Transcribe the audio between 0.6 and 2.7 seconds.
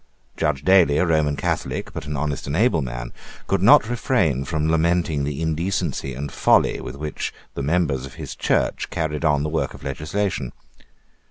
Daly, a Roman Catholic, but an honest and